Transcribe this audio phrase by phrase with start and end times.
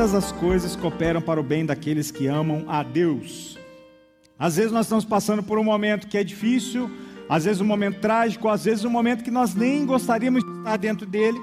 [0.00, 3.58] todas as coisas cooperam para o bem daqueles que amam a Deus.
[4.38, 6.90] Às vezes nós estamos passando por um momento que é difícil,
[7.28, 10.78] às vezes um momento trágico, às vezes um momento que nós nem gostaríamos de estar
[10.78, 11.38] dentro dele,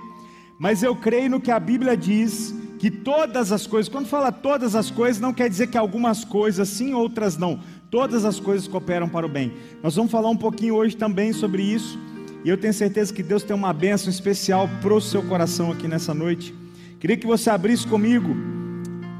[0.59, 4.73] mas eu creio no que a Bíblia diz, que todas as coisas, quando fala todas
[4.73, 7.59] as coisas, não quer dizer que algumas coisas sim, outras não.
[7.91, 9.53] Todas as coisas cooperam para o bem.
[9.83, 11.99] Nós vamos falar um pouquinho hoje também sobre isso,
[12.43, 15.87] e eu tenho certeza que Deus tem uma bênção especial para o seu coração aqui
[15.87, 16.55] nessa noite.
[16.99, 18.35] Queria que você abrisse comigo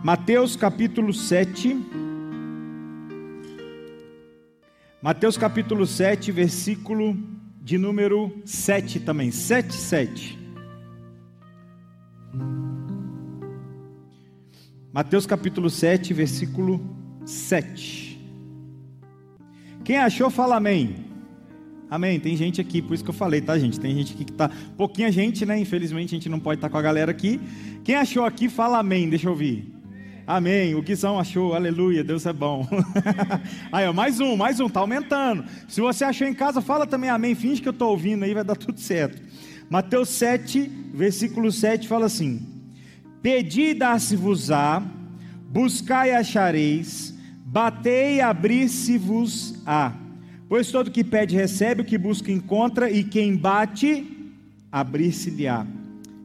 [0.04, 1.77] Mateus capítulo 7.
[5.00, 7.16] Mateus capítulo 7, versículo
[7.62, 9.30] de número 7 também.
[9.30, 10.40] 7, 7.
[14.91, 16.81] Mateus capítulo 7, versículo
[17.25, 18.20] 7.
[19.84, 21.06] Quem achou, fala amém.
[21.89, 22.19] Amém.
[22.19, 23.79] Tem gente aqui, por isso que eu falei, tá, gente?
[23.79, 24.51] Tem gente aqui que tá.
[24.75, 25.57] Pouquinha gente, né?
[25.57, 27.39] Infelizmente a gente não pode estar tá com a galera aqui.
[27.83, 29.09] Quem achou aqui, fala amém.
[29.09, 29.73] Deixa eu ouvir.
[30.27, 30.75] Amém.
[30.75, 32.67] O Guizão achou, aleluia, Deus é bom.
[33.71, 35.45] aí, ó, mais um, mais um, tá aumentando.
[35.69, 37.33] Se você achou em casa, fala também amém.
[37.33, 39.22] Finge que eu estou ouvindo aí, vai dar tudo certo.
[39.69, 42.45] Mateus 7, versículo 7 fala assim:
[43.22, 44.83] Pedi dar-se-vos-á,
[45.49, 47.13] buscai e achareis,
[47.45, 50.06] batei e abrir-se-vos-á.
[50.50, 54.06] Pois todo que pede recebe, o que busca encontra, e quem bate,
[54.72, 55.66] abrir-se-lhe-á.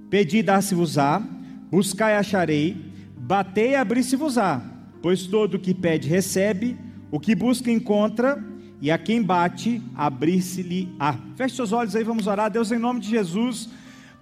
[0.08, 1.22] Pedi dar-se-vos-á,
[1.70, 2.76] buscai acharei,
[3.16, 4.62] batei abrir-se-vos-á.
[5.02, 6.76] Pois todo que pede recebe,
[7.10, 8.42] o que busca encontra,
[8.80, 11.18] e a quem bate, abrir-se-lhe-á.
[11.36, 12.50] Feche seus olhos aí, vamos orar.
[12.50, 13.68] Deus, em nome de Jesus,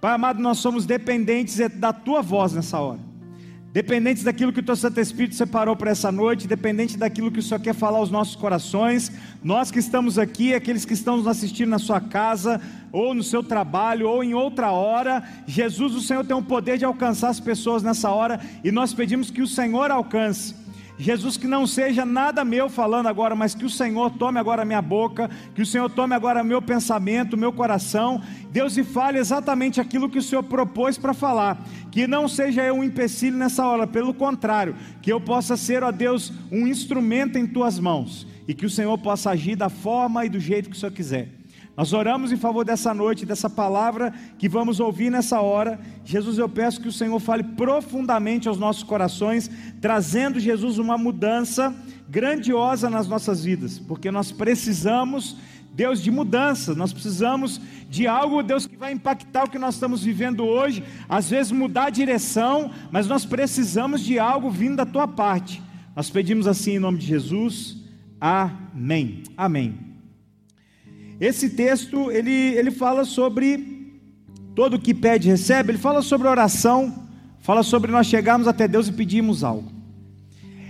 [0.01, 3.10] Pai amado, nós somos dependentes da tua voz nessa hora.
[3.73, 7.43] Dependentes daquilo que o teu Santo Espírito separou para essa noite, dependente daquilo que o
[7.43, 9.09] Senhor quer falar aos nossos corações,
[9.41, 12.59] nós que estamos aqui, aqueles que estão nos assistindo na sua casa,
[12.91, 16.83] ou no seu trabalho, ou em outra hora, Jesus, o Senhor tem o poder de
[16.83, 20.53] alcançar as pessoas nessa hora, e nós pedimos que o Senhor alcance.
[21.01, 24.65] Jesus, que não seja nada meu falando agora, mas que o Senhor tome agora a
[24.65, 29.81] minha boca, que o Senhor tome agora meu pensamento, meu coração, Deus e fale exatamente
[29.81, 31.59] aquilo que o Senhor propôs para falar,
[31.89, 35.91] que não seja eu um empecilho nessa hora, pelo contrário, que eu possa ser, ó
[35.91, 40.29] Deus, um instrumento em tuas mãos, e que o Senhor possa agir da forma e
[40.29, 41.40] do jeito que o Senhor quiser.
[41.81, 45.79] Nós oramos em favor dessa noite, dessa palavra que vamos ouvir nessa hora.
[46.05, 49.49] Jesus, eu peço que o Senhor fale profundamente aos nossos corações,
[49.81, 51.75] trazendo, Jesus, uma mudança
[52.07, 55.37] grandiosa nas nossas vidas, porque nós precisamos,
[55.73, 57.59] Deus, de mudança, nós precisamos
[57.89, 61.85] de algo, Deus, que vai impactar o que nós estamos vivendo hoje, às vezes mudar
[61.85, 65.63] a direção, mas nós precisamos de algo vindo da tua parte.
[65.95, 67.75] Nós pedimos assim em nome de Jesus.
[68.19, 69.23] Amém.
[69.35, 69.90] Amém.
[71.21, 73.91] Esse texto, ele, ele fala sobre
[74.55, 77.07] todo que pede recebe, ele fala sobre oração,
[77.41, 79.71] fala sobre nós chegarmos até Deus e pedirmos algo.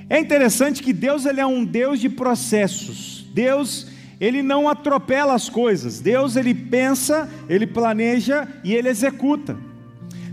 [0.09, 3.25] É interessante que Deus ele é um Deus de processos.
[3.33, 3.87] Deus
[4.19, 6.01] ele não atropela as coisas.
[6.01, 9.57] Deus ele pensa, ele planeja e ele executa.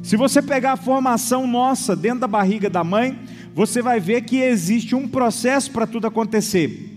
[0.03, 3.17] Se você pegar a formação nossa dentro da barriga da mãe,
[3.55, 6.88] você vai ver que existe um processo para tudo acontecer.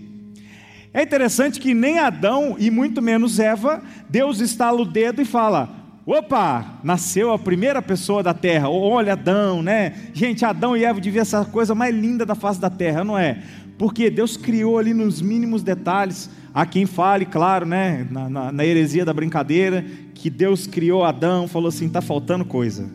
[0.94, 5.70] É interessante que nem Adão e muito menos Eva, Deus estala o dedo e fala:
[6.04, 8.68] opa, nasceu a primeira pessoa da terra.
[8.68, 9.94] Olha Adão, né?
[10.12, 13.16] Gente, Adão e Eva deviam ser a coisa mais linda da face da terra, não
[13.16, 13.42] é?
[13.78, 16.28] Porque Deus criou ali nos mínimos detalhes.
[16.52, 21.48] Há quem fale, claro, né, na, na, na heresia da brincadeira, que Deus criou Adão,
[21.48, 22.90] falou assim: está faltando coisa,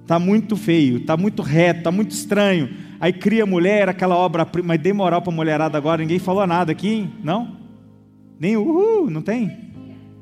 [0.00, 2.68] está muito feio, está muito reto, está muito estranho
[3.02, 7.10] aí cria mulher, aquela obra-prima, mas dei moral para mulherada agora, ninguém falou nada aqui,
[7.20, 7.56] não?
[8.38, 9.58] Nem uhul, não tem?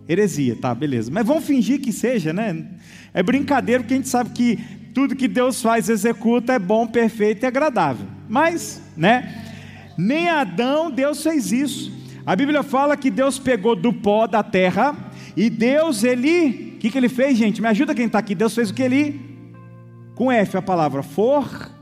[0.09, 1.11] Heresia, tá, beleza.
[1.13, 2.69] Mas vamos fingir que seja, né?
[3.13, 4.59] É brincadeira, porque a gente sabe que
[4.95, 8.07] tudo que Deus faz, executa, é bom, perfeito e agradável.
[8.27, 9.45] Mas, né?
[9.99, 11.93] Nem Adão, Deus fez isso.
[12.25, 14.97] A Bíblia fala que Deus pegou do pó da terra
[15.37, 17.60] e Deus, ele, o que, que ele fez, gente?
[17.60, 18.34] Me ajuda quem está aqui.
[18.34, 19.21] Deus fez o que ele,
[20.15, 21.78] com F a palavra, for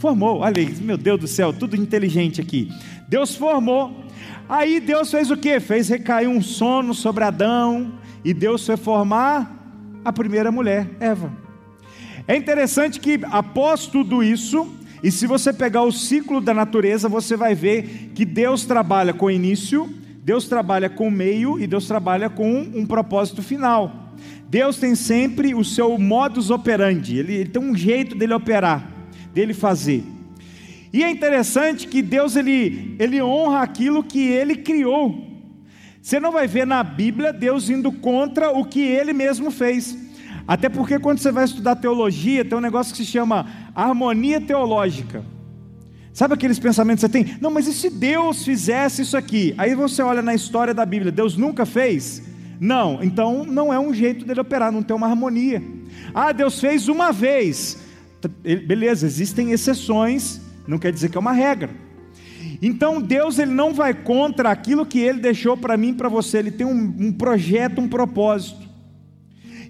[0.00, 2.72] Formou, olha aí, meu Deus do céu, tudo inteligente aqui.
[3.06, 4.02] Deus formou.
[4.48, 5.60] Aí Deus fez o que?
[5.60, 7.92] Fez recair um sono sobre Adão.
[8.24, 11.30] E Deus foi formar a primeira mulher, Eva.
[12.26, 17.36] É interessante que após tudo isso, e se você pegar o ciclo da natureza, você
[17.36, 19.86] vai ver que Deus trabalha com início,
[20.24, 24.14] Deus trabalha com meio e Deus trabalha com um propósito final.
[24.48, 28.99] Deus tem sempre o seu modus operandi, ele, ele tem um jeito dele operar
[29.32, 30.04] dele fazer.
[30.92, 35.28] E é interessante que Deus ele, ele honra aquilo que ele criou.
[36.02, 39.96] Você não vai ver na Bíblia Deus indo contra o que ele mesmo fez.
[40.48, 45.24] Até porque quando você vai estudar teologia, tem um negócio que se chama harmonia teológica.
[46.12, 47.36] Sabe aqueles pensamentos que você tem?
[47.40, 49.54] Não, mas e se Deus fizesse isso aqui?
[49.56, 52.22] Aí você olha na história da Bíblia, Deus nunca fez?
[52.58, 55.62] Não, então não é um jeito dele operar, não tem uma harmonia.
[56.12, 57.78] Ah, Deus fez uma vez.
[58.66, 61.70] Beleza, existem exceções, não quer dizer que é uma regra.
[62.62, 66.38] Então Deus ele não vai contra aquilo que Ele deixou para mim e para você.
[66.38, 68.68] Ele tem um, um, projeto, um propósito.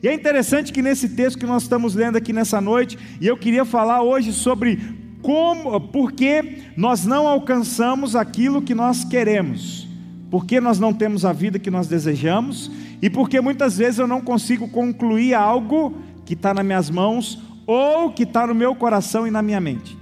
[0.03, 3.37] E é interessante que nesse texto que nós estamos lendo aqui nessa noite, e eu
[3.37, 4.79] queria falar hoje sobre
[5.21, 9.87] como, porque nós não alcançamos aquilo que nós queremos,
[10.31, 12.71] porque nós não temos a vida que nós desejamos
[13.03, 15.95] e porque muitas vezes eu não consigo concluir algo
[16.25, 17.39] que está nas minhas mãos
[17.71, 19.97] ou que está no meu coração e na minha mente.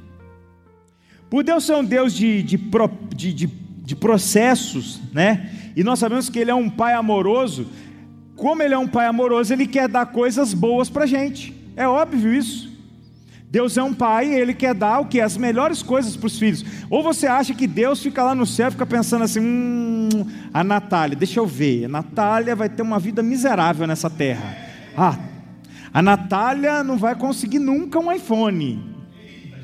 [1.29, 2.57] Por Deus ser um Deus de, de,
[3.15, 5.51] de, de, de processos, né?
[5.77, 7.67] E nós sabemos que Ele é um Pai amoroso.
[8.35, 11.55] Como Ele é um Pai amoroso, Ele quer dar coisas boas para a gente.
[11.77, 12.69] É óbvio isso.
[13.51, 15.23] Deus é um pai e ele quer dar o que?
[15.23, 16.63] As melhores coisas para os filhos.
[16.91, 20.09] Ou você acha que Deus fica lá no céu, fica pensando assim: hum,
[20.53, 24.55] a Natália, deixa eu ver, a Natália vai ter uma vida miserável nessa terra.
[24.95, 25.17] Ah,
[25.99, 28.81] a Natália não vai conseguir nunca um iPhone.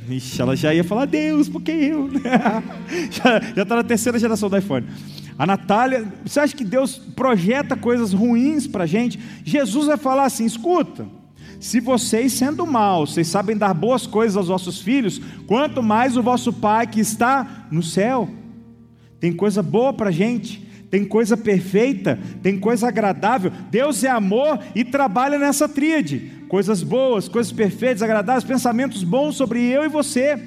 [0.09, 2.11] Ixi, ela já ia falar, Deus, por que eu?
[3.55, 4.85] já está na terceira geração do iPhone.
[5.39, 9.17] A Natália, você acha que Deus projeta coisas ruins para a gente?
[9.45, 11.07] Jesus vai falar assim: escuta,
[11.61, 16.23] se vocês, sendo maus, vocês sabem dar boas coisas aos vossos filhos, quanto mais o
[16.23, 18.29] vosso Pai que está no céu.
[19.21, 23.51] Tem coisa boa para a gente, tem coisa perfeita, tem coisa agradável.
[23.69, 29.61] Deus é amor e trabalha nessa tríade: coisas boas, coisas perfeitas, agradáveis, pensamentos bons sobre
[29.61, 30.39] eu e você.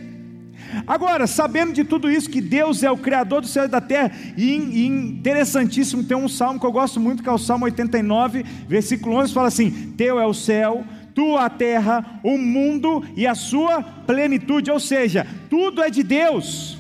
[0.88, 4.10] Agora, sabendo de tudo isso, que Deus é o Criador do céu e da terra,
[4.38, 9.18] e, interessantíssimo, tem um salmo que eu gosto muito, que é o Salmo 89, versículo
[9.18, 13.84] 11, fala assim: Teu é o céu, tua a terra, o mundo e a sua
[13.84, 16.78] plenitude, ou seja, tudo é de Deus.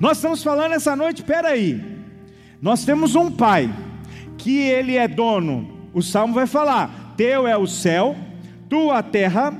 [0.00, 1.93] Nós estamos falando essa noite, peraí,
[2.64, 3.70] nós temos um pai,
[4.38, 8.16] que ele é dono, o salmo vai falar: teu é o céu,
[8.70, 9.52] tua a terra,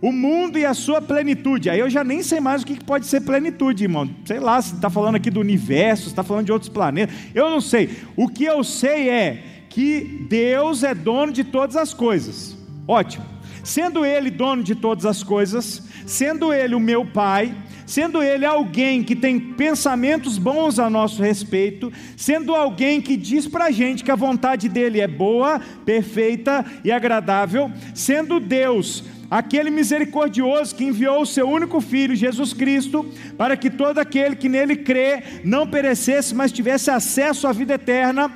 [0.00, 1.68] o mundo e a sua plenitude.
[1.68, 4.08] Aí eu já nem sei mais o que pode ser plenitude, irmão.
[4.24, 7.12] Sei lá, se está falando aqui do universo, se está falando de outros planetas.
[7.34, 7.98] Eu não sei.
[8.14, 12.56] O que eu sei é que Deus é dono de todas as coisas.
[12.86, 13.24] Ótimo.
[13.64, 17.56] Sendo Ele dono de todas as coisas, sendo Ele o meu Pai,
[17.86, 23.66] sendo Ele alguém que tem pensamentos bons a nosso respeito, sendo alguém que diz para
[23.66, 30.74] a gente que a vontade dEle é boa, perfeita e agradável, sendo Deus aquele misericordioso
[30.74, 33.06] que enviou o seu único filho, Jesus Cristo,
[33.38, 38.30] para que todo aquele que nele crê não perecesse, mas tivesse acesso à vida eterna,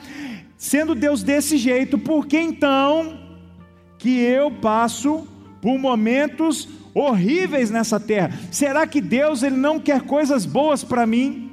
[0.56, 3.20] sendo Deus desse jeito, por que então
[3.98, 5.28] que eu passo
[5.60, 6.66] por momentos
[7.00, 8.30] horríveis nessa terra.
[8.50, 11.50] Será que Deus ele não quer coisas boas para mim?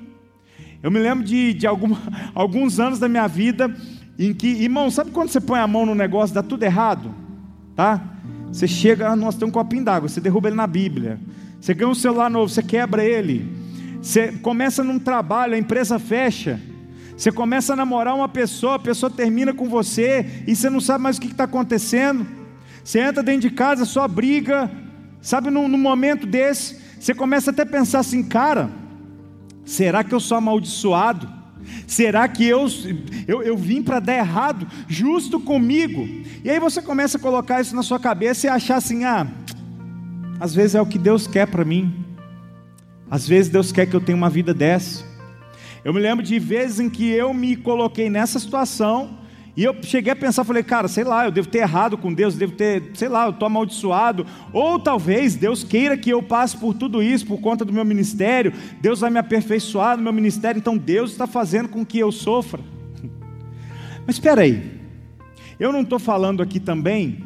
[0.81, 1.97] Eu me lembro de, de alguma,
[2.33, 3.75] alguns anos da minha vida
[4.17, 7.13] em que, irmão, sabe quando você põe a mão no negócio, dá tudo errado?
[7.75, 8.01] Tá?
[8.51, 11.19] Você chega, ah, nossa, tem um copinho d'água, você derruba ele na Bíblia.
[11.59, 13.49] Você ganha um celular novo, você quebra ele.
[14.01, 16.59] Você começa num trabalho, a empresa fecha.
[17.17, 21.03] Você começa a namorar uma pessoa, a pessoa termina com você e você não sabe
[21.03, 22.25] mais o que está acontecendo.
[22.83, 24.69] Você entra dentro de casa, só briga.
[25.23, 28.69] Sabe, num, num momento desse, você começa até a pensar assim, cara,
[29.63, 31.31] será que eu sou amaldiçoado?
[31.87, 32.67] Será que eu,
[33.25, 36.05] eu, eu vim para dar errado, justo comigo?
[36.43, 39.25] E aí você começa a colocar isso na sua cabeça e achar assim: ah,
[40.41, 42.05] às vezes é o que Deus quer para mim,
[43.09, 45.05] às vezes Deus quer que eu tenha uma vida dessa.
[45.85, 49.19] Eu me lembro de vezes em que eu me coloquei nessa situação,
[49.55, 52.35] e eu cheguei a pensar, falei, cara, sei lá, eu devo ter errado com Deus,
[52.35, 54.25] devo ter, sei lá, eu estou amaldiçoado.
[54.51, 58.51] Ou talvez Deus queira que eu passe por tudo isso por conta do meu ministério,
[58.81, 62.61] Deus vai me aperfeiçoar no meu ministério, então Deus está fazendo com que eu sofra.
[64.07, 64.81] Mas espera aí,
[65.59, 67.23] eu não estou falando aqui também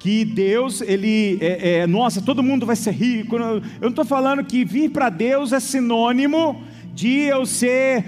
[0.00, 3.36] que Deus, ele, é, é, nossa, todo mundo vai ser rico.
[3.36, 6.64] Eu não estou falando que vir para Deus é sinônimo
[7.00, 8.04] de eu ser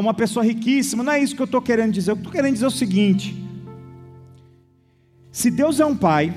[0.00, 2.12] uma pessoa riquíssima, não é isso que eu estou querendo dizer.
[2.12, 3.36] Eu estou querendo dizer o seguinte:
[5.30, 6.32] se Deus é um pai,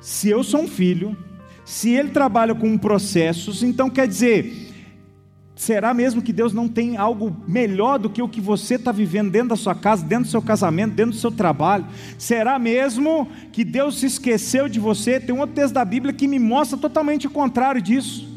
[0.00, 1.14] se eu sou um filho,
[1.62, 4.72] se Ele trabalha com processos, então quer dizer,
[5.54, 9.30] será mesmo que Deus não tem algo melhor do que o que você está vivendo
[9.30, 11.84] dentro da sua casa, dentro do seu casamento, dentro do seu trabalho?
[12.16, 15.20] Será mesmo que Deus se esqueceu de você?
[15.20, 18.32] Tem um outro texto da Bíblia que me mostra totalmente o contrário disso.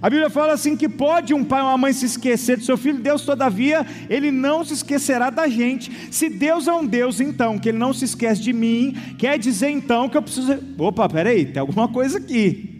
[0.00, 2.76] A Bíblia fala assim que pode um pai ou uma mãe se esquecer do seu
[2.76, 5.90] filho, Deus todavia, ele não se esquecerá da gente.
[6.12, 9.70] Se Deus é um Deus então, que ele não se esquece de mim, quer dizer
[9.70, 12.78] então que eu preciso, opa, peraí, tem alguma coisa aqui.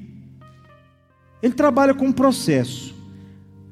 [1.43, 2.95] Ele trabalha com um processo.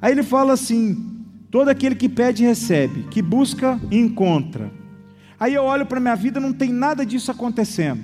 [0.01, 4.71] Aí ele fala assim: todo aquele que pede, recebe, que busca, encontra.
[5.39, 8.01] Aí eu olho para minha vida, não tem nada disso acontecendo.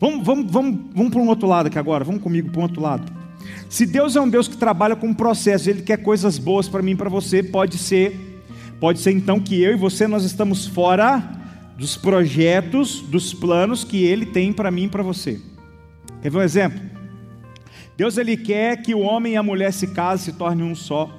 [0.00, 2.82] Vamos, vamos, vamos, vamos para um outro lado aqui agora, vamos comigo para um outro
[2.82, 3.23] lado.
[3.68, 6.92] Se Deus é um Deus que trabalha com processo, Ele quer coisas boas para mim
[6.92, 8.42] e para você, pode ser,
[8.80, 11.22] pode ser então que eu e você nós estamos fora
[11.76, 15.40] dos projetos, dos planos que Ele tem para mim e para você.
[16.22, 16.94] Quer ver um exemplo?
[17.96, 21.10] Deus ele quer que o homem e a mulher se casem, se tornem um só.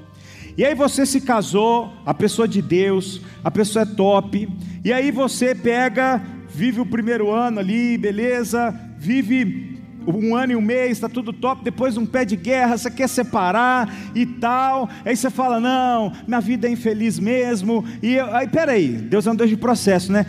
[0.57, 4.47] E aí você se casou, a pessoa de Deus, a pessoa é top.
[4.83, 9.74] E aí você pega, vive o primeiro ano ali, beleza, vive
[10.07, 13.07] um ano e um mês, está tudo top, depois um pé de guerra, você quer
[13.07, 18.47] separar e tal, aí você fala, não, minha vida é infeliz mesmo, e eu, aí
[18.47, 20.25] peraí, Deus é um Deus de processo, né?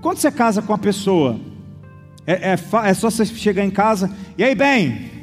[0.00, 1.40] Quando você casa com a pessoa,
[2.26, 5.16] é, é, é só você chegar em casa, e aí bem,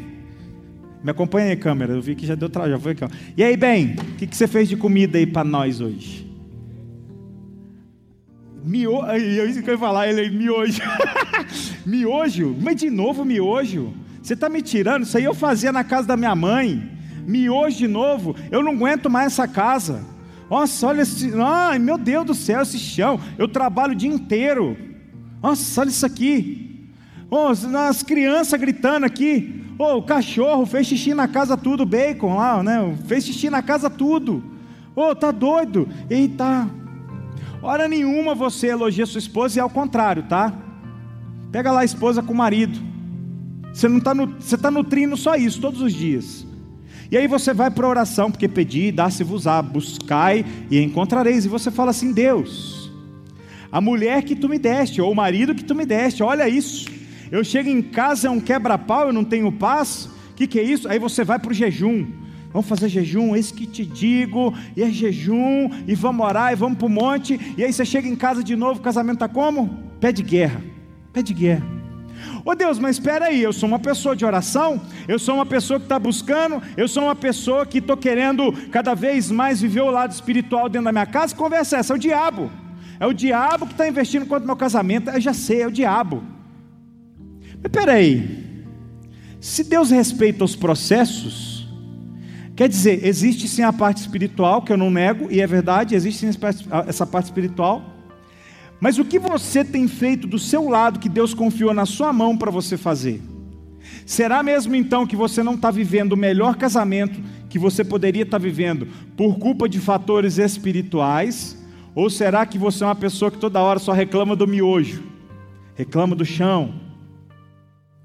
[1.04, 1.94] me acompanha aí, câmera.
[1.94, 3.04] Eu vi que já deu trabalho, já foi aqui.
[3.04, 3.10] Ó.
[3.36, 6.23] E aí, bem, o que, que você fez de comida aí para nós hoje?
[8.64, 10.82] Miojo, eu isso que eu ia falar, ele miojo.
[11.86, 12.56] miojo?
[12.62, 13.94] Mas de novo miojo?
[14.22, 15.04] Você está me tirando?
[15.04, 16.92] Isso aí eu fazia na casa da minha mãe.
[17.28, 18.36] Miojo de novo?
[18.50, 20.06] Eu não aguento mais essa casa.
[20.50, 21.34] Nossa, olha esse.
[21.36, 23.20] Ai, meu Deus do céu, esse chão.
[23.38, 24.78] Eu trabalho o dia inteiro.
[25.42, 26.90] Nossa, olha isso aqui.
[27.30, 29.62] Oh, as crianças gritando aqui.
[29.78, 32.96] Ô, o cachorro fez xixi na casa tudo, bacon lá, né?
[33.08, 34.42] Fez xixi na casa tudo.
[34.96, 35.90] Ô, tá doido?
[36.10, 36.70] Eita.
[37.64, 40.54] Hora nenhuma você elogia sua esposa e é ao contrário, tá?
[41.50, 42.78] Pega lá a esposa com o marido.
[43.74, 46.46] Você não está você tá nutrindo só isso todos os dias.
[47.10, 51.46] E aí você vai para a oração, porque pedir, dá-se-vos-á, buscai e encontrareis.
[51.46, 52.92] E você fala assim: Deus,
[53.72, 56.92] a mulher que tu me deste, ou o marido que tu me deste, olha isso.
[57.32, 60.10] Eu chego em casa, é um quebra-pau, eu não tenho paz.
[60.32, 60.90] O que, que é isso?
[60.90, 62.08] Aí você vai para o jejum.
[62.54, 66.78] Vamos fazer jejum, esse que te digo, e é jejum, e vamos orar, e vamos
[66.78, 69.68] para o monte, e aí você chega em casa de novo, o casamento está como?
[70.00, 70.62] Pé de guerra,
[71.12, 71.66] pé de guerra.
[72.46, 75.46] Ô oh Deus, mas espera aí, eu sou uma pessoa de oração, eu sou uma
[75.46, 79.82] pessoa que está buscando, eu sou uma pessoa que estou querendo cada vez mais viver
[79.82, 81.36] o lado espiritual dentro da minha casa.
[81.36, 82.52] Conversa é essa, é o diabo.
[83.00, 85.10] É o diabo que está investindo contra o meu casamento.
[85.10, 86.24] Eu já sei, é o diabo.
[87.62, 88.66] Mas peraí,
[89.40, 91.53] se Deus respeita os processos,
[92.56, 96.32] quer dizer, existe sim a parte espiritual, que eu não nego, e é verdade, existe
[96.32, 96.40] sim
[96.88, 97.94] essa parte espiritual,
[98.80, 102.36] mas o que você tem feito do seu lado que Deus confiou na sua mão
[102.38, 103.22] para você fazer?
[104.06, 108.38] Será mesmo então que você não está vivendo o melhor casamento que você poderia estar
[108.38, 111.58] tá vivendo por culpa de fatores espirituais?
[111.96, 115.04] Ou será que você é uma pessoa que toda hora só reclama do miojo,
[115.76, 116.74] reclama do chão,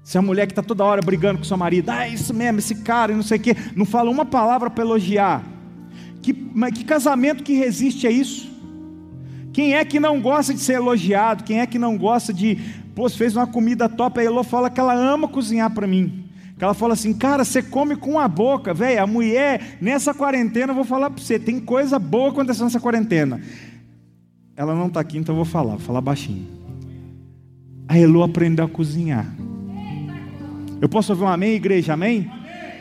[0.09, 2.57] se a mulher que está toda hora brigando com seu marido, ah, é isso mesmo,
[2.57, 5.43] esse cara, e não sei o quê, não fala uma palavra para elogiar.
[6.19, 8.49] Que, mas que casamento que resiste a isso?
[9.53, 11.43] Quem é que não gosta de ser elogiado?
[11.43, 12.57] Quem é que não gosta de,
[12.95, 16.25] pô, você fez uma comida top, a Elô fala que ela ama cozinhar para mim.
[16.57, 19.03] Que ela fala assim, cara, você come com a boca, velho.
[19.03, 23.39] A mulher, nessa quarentena, eu vou falar para você, tem coisa boa acontecendo nessa quarentena.
[24.57, 26.47] Ela não está aqui, então eu vou falar, vou falar baixinho.
[27.87, 29.27] A Elô aprendeu a cozinhar.
[30.81, 31.93] Eu posso ouvir um amém, igreja?
[31.93, 32.31] Amém?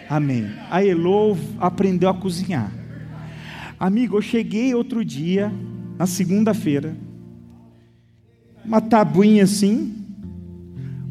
[0.08, 0.48] Amém.
[0.70, 2.70] A Elô aprendeu a cozinhar.
[3.78, 5.52] Amigo, eu cheguei outro dia,
[5.98, 6.96] na segunda-feira,
[8.64, 9.96] uma tabuinha assim,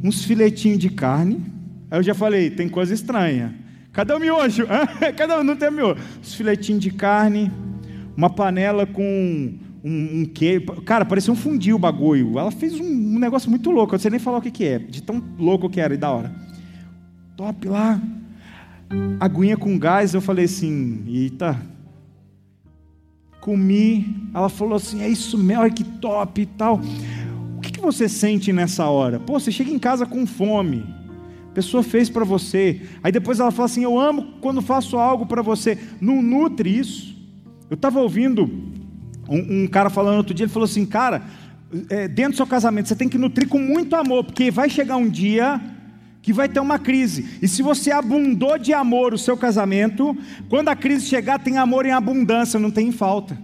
[0.02, 1.44] uns filetinhos de carne.
[1.92, 3.54] Aí eu já falei, tem coisa estranha.
[3.92, 4.66] Cadê o miojo?
[5.18, 5.44] Cadê?
[5.44, 6.02] Não tem miojo.
[6.24, 7.52] Os filetinhos de carne,
[8.16, 9.54] uma panela com
[9.84, 10.26] um, um.
[10.86, 12.40] Cara, parecia um fundiu o bagulho.
[12.40, 13.94] Ela fez um, um, negócio muito louco.
[13.94, 15.98] Eu não sei nem falar o que, que é, de tão louco que era e
[15.98, 16.47] da hora
[17.38, 18.02] top lá.
[19.20, 21.62] Aguinha com gás, eu falei assim, eita.
[23.40, 26.82] Comi, ela falou assim, é isso mesmo, olha que top e tal.
[27.56, 29.20] O que, que você sente nessa hora?
[29.20, 30.84] Pô, você chega em casa com fome.
[31.54, 32.82] Pessoa fez para você.
[33.04, 35.78] Aí depois ela fala assim: Eu amo quando faço algo para você.
[36.00, 37.16] Não nutre isso.
[37.68, 38.46] Eu estava ouvindo
[39.28, 41.24] um, um, cara falando outro dia, ele falou assim: Cara,
[41.90, 44.98] é, dentro do seu casamento, você tem que nutrir com muito amor, porque vai chegar
[44.98, 45.60] um dia
[46.28, 47.40] que vai ter uma crise.
[47.42, 50.14] E se você abundou de amor o seu casamento,
[50.50, 53.38] quando a crise chegar, tem amor em abundância, não tem em falta.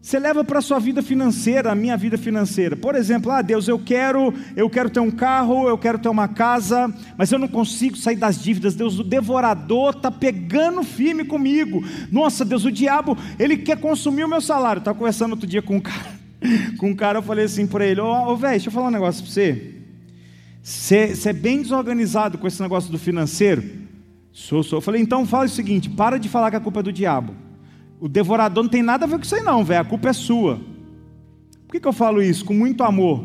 [0.00, 2.76] Você leva para a sua vida financeira, a minha vida financeira.
[2.76, 6.28] Por exemplo, ah, Deus, eu quero, eu quero ter um carro, eu quero ter uma
[6.28, 8.76] casa, mas eu não consigo sair das dívidas.
[8.76, 11.82] Deus, o devorador está pegando firme comigo.
[12.08, 14.78] Nossa, Deus, o diabo, ele quer consumir o meu salário.
[14.78, 16.22] Estava conversando outro dia com um cara
[16.78, 18.92] com um cara, eu falei assim para ele: Ô, oh, velho, deixa eu falar um
[18.92, 19.74] negócio para você.
[20.62, 23.62] Você é bem desorganizado com esse negócio do financeiro?
[24.32, 24.78] Sou, sou.
[24.78, 27.34] Eu falei, então fala o seguinte: para de falar que a culpa é do diabo.
[28.00, 29.80] O devorador não tem nada a ver com isso aí, não, velho.
[29.80, 30.60] A culpa é sua.
[31.66, 32.44] Por que, que eu falo isso?
[32.44, 33.24] Com muito amor.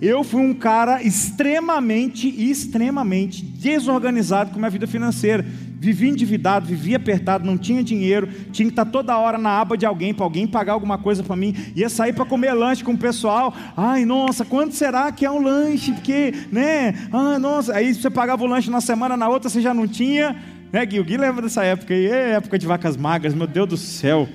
[0.00, 5.46] Eu fui um cara extremamente, extremamente desorganizado com minha vida financeira.
[5.86, 9.86] Vivia endividado, vivia apertado, não tinha dinheiro, tinha que estar toda hora na aba de
[9.86, 11.54] alguém para alguém pagar alguma coisa para mim.
[11.76, 13.54] Ia sair para comer lanche com o pessoal.
[13.76, 15.92] Ai, nossa, quanto será que é um lanche?
[15.92, 16.92] Porque, né?
[17.12, 17.72] Ah, nossa.
[17.72, 20.34] Aí você pagava o lanche na semana, na outra você já não tinha.
[20.72, 20.98] Né, Gui?
[20.98, 22.06] O Gui lembra dessa época aí?
[22.06, 24.28] É época de vacas magras, meu Deus do céu.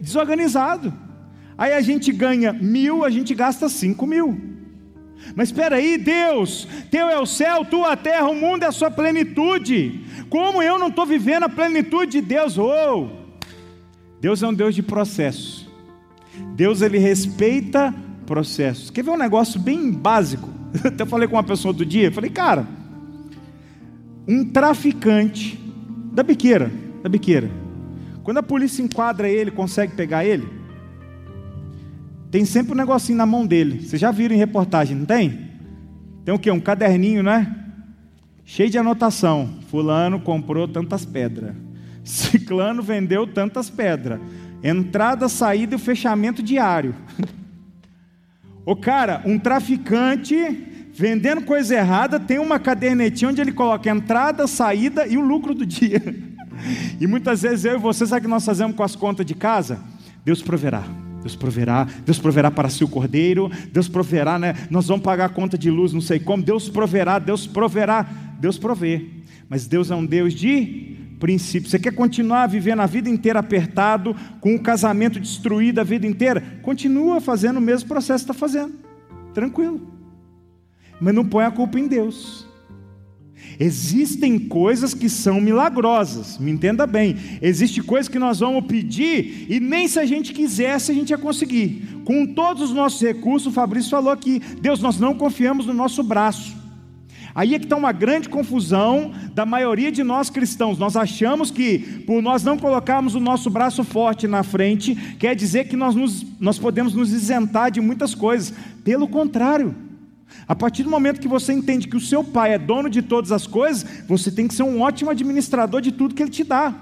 [0.00, 0.94] Desorganizado.
[1.58, 4.40] Aí a gente ganha mil, a gente gasta cinco mil.
[5.34, 8.72] Mas espera aí, Deus, teu é o céu, tua a terra, o mundo é a
[8.72, 10.00] sua plenitude.
[10.30, 12.56] Como eu não estou vivendo a plenitude de Deus?
[12.56, 13.08] Oh,
[14.20, 15.68] Deus é um Deus de processo.
[16.54, 17.92] Deus ele respeita
[18.24, 18.90] processos.
[18.90, 20.48] Quer ver um negócio bem básico?
[20.84, 22.64] Eu até falei com uma pessoa outro dia, falei, cara,
[24.26, 25.58] um traficante
[26.12, 26.70] da biqueira,
[27.02, 27.50] da biqueira.
[28.22, 30.48] Quando a polícia enquadra ele, consegue pegar ele?
[32.30, 33.80] Tem sempre um negocinho na mão dele.
[33.80, 35.50] Vocês já viram em reportagem, não tem?
[36.24, 36.52] Tem o quê?
[36.52, 37.69] Um caderninho, né?
[38.52, 39.48] Cheio de anotação.
[39.70, 41.54] Fulano comprou tantas pedras.
[42.02, 44.18] Ciclano vendeu tantas pedras.
[44.60, 46.94] Entrada, saída e fechamento diário.
[48.66, 50.36] O cara, um traficante
[50.92, 55.64] vendendo coisa errada, tem uma cadernetinha onde ele coloca entrada, saída e o lucro do
[55.66, 56.00] dia.
[57.00, 59.34] E muitas vezes eu e você, sabe o que nós fazemos com as contas de
[59.34, 59.80] casa?
[60.24, 60.84] Deus proverá.
[61.20, 64.54] Deus proverá, Deus proverá para si o cordeiro, Deus proverá, né?
[64.70, 68.06] Nós vamos pagar a conta de luz, não sei como, Deus proverá, Deus proverá,
[68.40, 69.06] Deus provê.
[69.48, 71.68] Mas Deus é um Deus de princípio.
[71.68, 76.42] Você quer continuar vivendo a vida inteira apertado, com o casamento destruído a vida inteira?
[76.62, 78.74] Continua fazendo o mesmo processo que está fazendo,
[79.34, 79.88] tranquilo.
[80.98, 82.48] Mas não põe a culpa em Deus.
[83.58, 87.16] Existem coisas que são milagrosas, me entenda bem.
[87.42, 91.18] Existem coisas que nós vamos pedir e nem se a gente quisesse a gente ia
[91.18, 92.00] conseguir.
[92.04, 96.02] Com todos os nossos recursos, o Fabrício falou aqui: Deus, nós não confiamos no nosso
[96.02, 96.59] braço.
[97.40, 100.78] Aí é que está uma grande confusão da maioria de nós cristãos.
[100.78, 105.66] Nós achamos que, por nós não colocarmos o nosso braço forte na frente, quer dizer
[105.66, 108.52] que nós, nos, nós podemos nos isentar de muitas coisas.
[108.84, 109.74] Pelo contrário.
[110.46, 113.32] A partir do momento que você entende que o seu pai é dono de todas
[113.32, 116.74] as coisas, você tem que ser um ótimo administrador de tudo que ele te dá.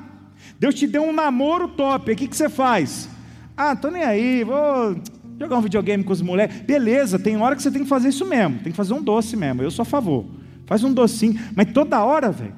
[0.59, 3.09] Deus te deu um namoro top, o que, que você faz?
[3.57, 5.01] Ah, tô nem aí, vou
[5.39, 6.63] jogar um videogame com os moleques.
[6.63, 9.37] Beleza, tem hora que você tem que fazer isso mesmo, tem que fazer um doce
[9.37, 10.27] mesmo, eu sou a favor.
[10.69, 12.55] Faz um docinho, mas toda hora, velho.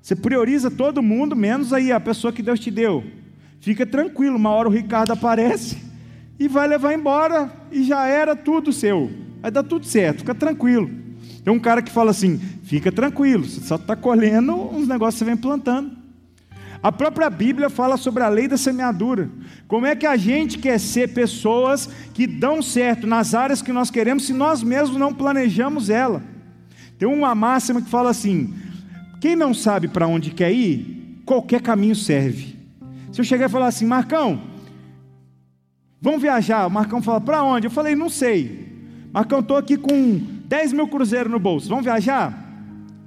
[0.00, 3.02] Você prioriza todo mundo, menos aí a pessoa que Deus te deu.
[3.60, 5.78] Fica tranquilo, uma hora o Ricardo aparece
[6.38, 10.90] e vai levar embora e já era tudo seu vai dar tudo certo, fica tranquilo.
[11.44, 15.18] Tem um cara que fala assim: fica tranquilo, você só está colhendo uns negócios que
[15.18, 15.90] você vem plantando.
[16.82, 19.28] A própria Bíblia fala sobre a lei da semeadura.
[19.68, 23.90] Como é que a gente quer ser pessoas que dão certo nas áreas que nós
[23.90, 26.22] queremos se nós mesmos não planejamos ela?
[26.98, 28.54] Tem uma máxima que fala assim:
[29.20, 32.54] quem não sabe para onde quer ir, qualquer caminho serve.
[33.12, 34.40] Se eu chegar e falar assim, Marcão,
[36.00, 36.66] vamos viajar.
[36.66, 37.66] O Marcão fala, para onde?
[37.66, 38.68] Eu falei, não sei.
[39.12, 41.68] Marcão, estou aqui com 10 mil cruzeiros no bolso.
[41.68, 42.36] Vamos viajar?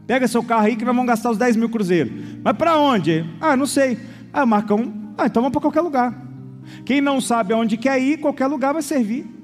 [0.08, 2.12] Pega seu carro aí que nós vamos gastar os 10 mil cruzeiros.
[2.41, 3.26] Mas para onde?
[3.41, 4.00] Ah, não sei.
[4.32, 6.15] Ah, Marcão, ah, então vamos para qualquer lugar.
[6.86, 9.37] Quem não sabe aonde quer ir, qualquer lugar vai servir.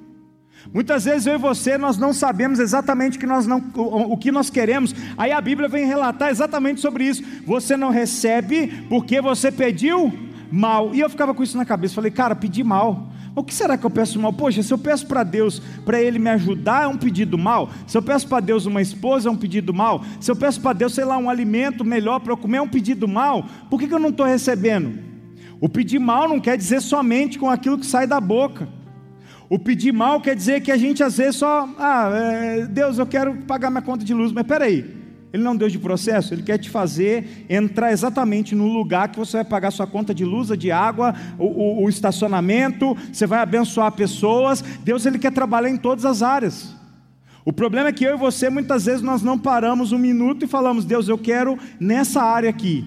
[0.72, 4.32] Muitas vezes eu e você nós não sabemos exatamente que nós não, o, o que
[4.32, 4.96] nós queremos.
[5.18, 7.24] Aí a Bíblia vem relatar exatamente sobre isso.
[7.46, 10.12] Você não recebe porque você pediu
[10.52, 10.94] mal.
[10.94, 11.96] E eu ficava com isso na cabeça.
[11.96, 13.10] Falei, cara, pedi mal.
[13.36, 14.32] O que será que eu peço mal?
[14.32, 17.70] Poxa, se eu peço para Deus para Ele me ajudar, é um pedido mal.
[17.88, 20.04] Se eu peço para Deus uma esposa, é um pedido mal.
[20.20, 22.68] Se eu peço para Deus, sei lá, um alimento melhor para eu comer, é um
[22.68, 23.44] pedido mal.
[23.70, 25.00] Por que, que eu não estou recebendo?
[25.60, 28.68] O pedir mal não quer dizer somente com aquilo que sai da boca.
[29.54, 33.06] O pedir mal quer dizer que a gente às vezes só, ah, é, Deus, eu
[33.06, 34.84] quero pagar minha conta de luz, mas peraí,
[35.32, 39.20] ele não é Deus de processo, Ele quer te fazer entrar exatamente no lugar que
[39.20, 43.42] você vai pagar sua conta de luz, de água, o, o, o estacionamento, você vai
[43.42, 44.64] abençoar pessoas.
[44.84, 46.76] Deus Ele quer trabalhar em todas as áreas.
[47.46, 50.48] O problema é que eu e você muitas vezes nós não paramos um minuto e
[50.48, 52.84] falamos, Deus, eu quero nessa área aqui.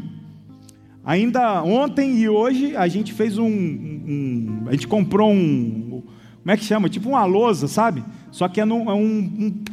[1.04, 6.02] Ainda ontem e hoje a gente fez um, um a gente comprou um,
[6.46, 6.88] como é que chama?
[6.88, 8.04] Tipo uma lousa, sabe?
[8.30, 9.64] Só que é, num, é um, um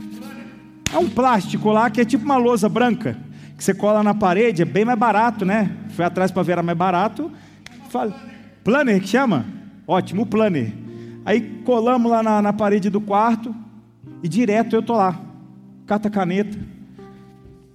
[0.91, 3.15] é um plástico lá que é tipo uma lousa branca,
[3.55, 5.71] que você cola na parede, é bem mais barato, né?
[5.89, 7.31] Fui atrás para ver, era mais barato.
[8.63, 9.45] Planner que chama?
[9.87, 10.73] Ótimo, planner.
[11.23, 13.55] Aí colamos lá na, na parede do quarto
[14.23, 15.21] e direto eu tô lá.
[15.85, 16.57] cata caneta,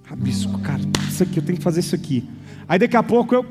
[0.06, 2.28] rabisco, cara, isso aqui, eu tenho que fazer isso aqui.
[2.68, 3.46] Aí daqui a pouco eu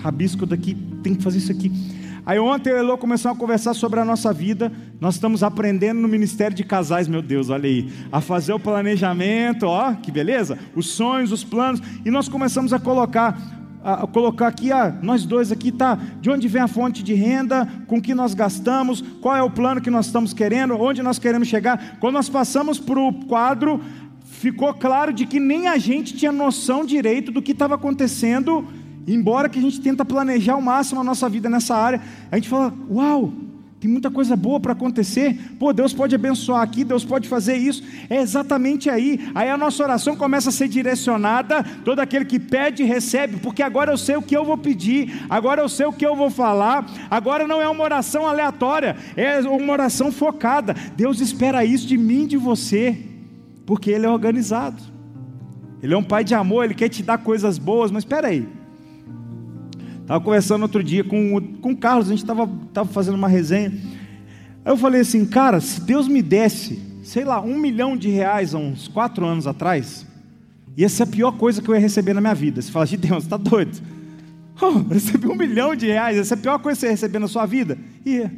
[0.00, 1.99] rabisco daqui, tenho que fazer isso aqui.
[2.30, 4.70] Aí ontem e Elô começamos a conversar sobre a nossa vida.
[5.00, 9.64] Nós estamos aprendendo no Ministério de Casais, meu Deus, olha aí, a fazer o planejamento,
[9.66, 13.36] ó, que beleza, os sonhos, os planos, e nós começamos a colocar
[13.82, 17.66] a, colocar aqui, ah, nós dois aqui, tá, de onde vem a fonte de renda,
[17.88, 21.48] com que nós gastamos, qual é o plano que nós estamos querendo, onde nós queremos
[21.48, 21.98] chegar.
[21.98, 23.80] Quando nós passamos para o quadro,
[24.22, 28.68] ficou claro de que nem a gente tinha noção direito do que estava acontecendo
[29.12, 32.48] Embora que a gente tenta planejar ao máximo a nossa vida nessa área, a gente
[32.48, 33.32] fala: "Uau,
[33.80, 35.56] tem muita coisa boa para acontecer.
[35.58, 37.82] Pô, Deus pode abençoar aqui, Deus pode fazer isso.
[38.10, 39.30] É exatamente aí.
[39.34, 41.64] Aí a nossa oração começa a ser direcionada.
[41.82, 45.62] Todo aquele que pede, recebe, porque agora eu sei o que eu vou pedir, agora
[45.62, 46.84] eu sei o que eu vou falar.
[47.10, 50.76] Agora não é uma oração aleatória, é uma oração focada.
[50.94, 52.98] Deus espera isso de mim, de você,
[53.64, 54.82] porque Ele é organizado.
[55.82, 58.59] Ele é um pai de amor, Ele quer te dar coisas boas, mas espera aí.
[60.10, 63.72] Estava conversando outro dia com, com o Carlos, a gente estava tava fazendo uma resenha.
[64.64, 68.52] Aí eu falei assim, cara, se Deus me desse, sei lá, um milhão de reais
[68.52, 70.04] há uns quatro anos atrás,
[70.76, 72.60] ia ser a pior coisa que eu ia receber na minha vida.
[72.60, 73.80] Você fala, de Deus, está doido?
[74.62, 77.18] Oh, receber um milhão de reais, essa é a pior coisa que você ia receber
[77.18, 77.78] na sua vida?
[78.04, 78.30] Ia.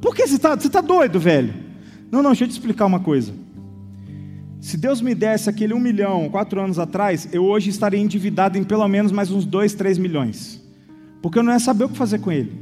[0.00, 1.52] Por que você está você tá doido, velho?
[2.10, 3.34] Não, não, deixa eu te explicar uma coisa.
[4.60, 8.64] Se Deus me desse aquele um milhão quatro anos atrás, eu hoje estaria endividado em
[8.64, 10.64] pelo menos mais uns dois, três milhões
[11.26, 12.52] porque eu não ia saber o que fazer com ele.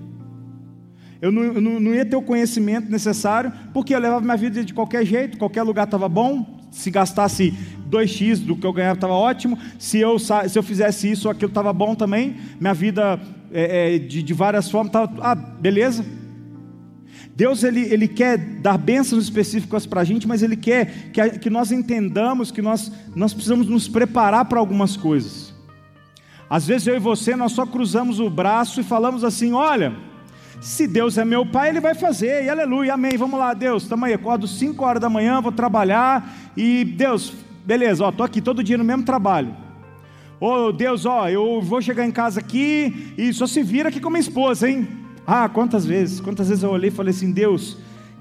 [1.20, 4.72] Eu não, eu não, ia ter o conhecimento necessário, porque eu levava minha vida de
[4.72, 6.58] qualquer jeito, qualquer lugar estava bom.
[6.70, 7.52] Se gastasse
[7.90, 9.58] 2x do que eu ganhava estava ótimo.
[9.78, 12.36] Se eu, se eu fizesse isso aquilo estava bom também.
[12.58, 13.20] Minha vida
[13.52, 15.12] é, é, de, de várias formas estava.
[15.20, 16.02] Ah, beleza.
[17.36, 21.50] Deus ele, ele quer dar bênçãos específicas para a gente, mas Ele quer que, que
[21.50, 25.53] nós entendamos que nós, nós precisamos nos preparar para algumas coisas.
[26.54, 29.92] Às vezes eu e você, nós só cruzamos o braço e falamos assim: olha,
[30.60, 33.16] se Deus é meu pai, Ele vai fazer, e aleluia, amém.
[33.16, 37.32] Vamos lá, Deus, estamos aí, acordo 5 horas da manhã, vou trabalhar, e Deus,
[37.64, 39.52] beleza, ó, estou aqui todo dia no mesmo trabalho.
[40.40, 43.98] Ô oh, Deus, ó, eu vou chegar em casa aqui e só se vira aqui
[43.98, 44.86] com minha esposa, hein?
[45.26, 47.78] Ah, quantas vezes, quantas vezes eu olhei e falei assim: Deus,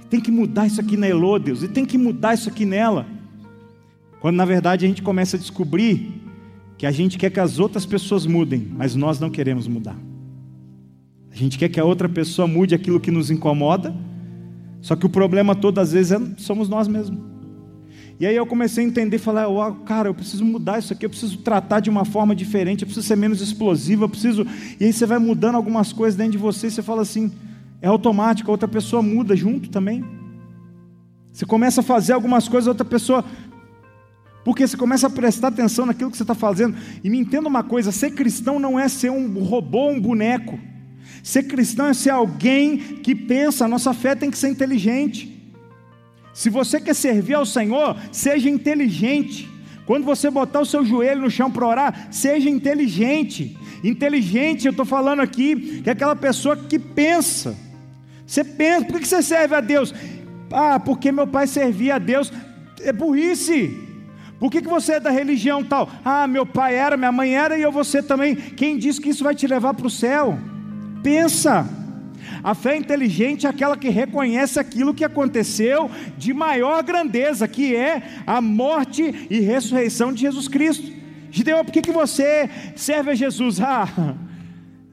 [0.09, 3.05] tem que mudar isso aqui na Elô, Deus, e tem que mudar isso aqui nela.
[4.19, 6.22] Quando na verdade a gente começa a descobrir
[6.77, 9.97] que a gente quer que as outras pessoas mudem, mas nós não queremos mudar.
[11.31, 13.95] A gente quer que a outra pessoa mude aquilo que nos incomoda,
[14.81, 17.19] só que o problema todo às vezes é, somos nós mesmos.
[18.19, 21.09] E aí eu comecei a entender, falar, oh, cara, eu preciso mudar isso aqui, eu
[21.09, 24.45] preciso tratar de uma forma diferente, eu preciso ser menos explosivo, eu preciso.
[24.79, 27.31] E aí você vai mudando algumas coisas dentro de você, e você fala assim,
[27.81, 30.05] é automático, a outra pessoa muda junto também.
[31.31, 33.25] Você começa a fazer algumas coisas, a outra pessoa
[34.43, 36.75] porque você começa a prestar atenção naquilo que você está fazendo.
[37.03, 40.59] E me entenda uma coisa: ser cristão não é ser um robô, um boneco.
[41.21, 45.31] Ser cristão é ser alguém que pensa, a nossa fé tem que ser inteligente.
[46.33, 49.49] Se você quer servir ao Senhor, seja inteligente.
[49.85, 53.57] Quando você botar o seu joelho no chão para orar, seja inteligente.
[53.83, 57.55] Inteligente, eu estou falando aqui, que é aquela pessoa que pensa.
[58.25, 59.93] Você pensa, por que você serve a Deus?
[60.51, 62.31] Ah, porque meu pai servia a Deus.
[62.81, 63.92] É burrice.
[64.43, 65.89] Por que, que você é da religião tal?
[66.03, 68.35] Ah, meu pai era, minha mãe era e eu ser também.
[68.35, 70.37] Quem disse que isso vai te levar para o céu?
[71.01, 71.65] Pensa.
[72.43, 78.03] A fé inteligente é aquela que reconhece aquilo que aconteceu de maior grandeza, que é
[78.27, 80.91] a morte e ressurreição de Jesus Cristo.
[81.31, 83.59] Gideão, por que, que você serve a Jesus?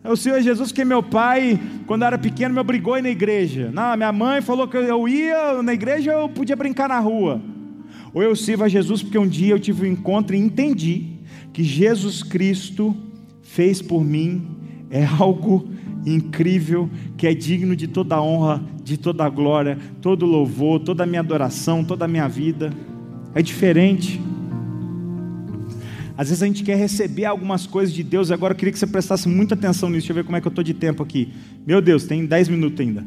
[0.03, 3.11] Ah, o Senhor Jesus, que meu pai, quando era pequeno, me obrigou a ir na
[3.11, 3.69] igreja.
[3.71, 7.43] Não, minha mãe falou que eu ia na igreja, eu podia brincar na rua.
[8.13, 11.07] Ou eu sirvo a Jesus porque um dia eu tive um encontro e entendi
[11.53, 12.97] que Jesus Cristo
[13.43, 14.47] fez por mim
[14.91, 15.69] é algo
[16.05, 21.21] incrível, que é digno de toda honra, de toda glória, todo louvor, toda a minha
[21.21, 22.73] adoração, toda a minha vida.
[23.35, 24.21] É diferente.
[26.17, 28.87] Às vezes a gente quer receber algumas coisas de Deus, agora eu queria que você
[28.87, 30.01] prestasse muita atenção nisso.
[30.01, 31.33] Deixa eu ver como é que eu estou de tempo aqui.
[31.67, 33.07] Meu Deus, tem 10 minutos ainda.